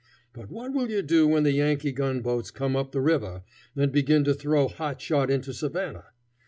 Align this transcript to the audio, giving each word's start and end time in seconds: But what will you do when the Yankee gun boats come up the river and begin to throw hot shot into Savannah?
But 0.33 0.49
what 0.49 0.73
will 0.73 0.89
you 0.89 1.03
do 1.03 1.27
when 1.27 1.43
the 1.43 1.51
Yankee 1.51 1.91
gun 1.91 2.21
boats 2.21 2.49
come 2.49 2.75
up 2.75 2.91
the 2.91 2.99
river 3.01 3.43
and 3.75 3.91
begin 3.91 4.23
to 4.23 4.33
throw 4.33 4.67
hot 4.67 4.99
shot 4.99 5.29
into 5.29 5.53
Savannah? 5.53 6.05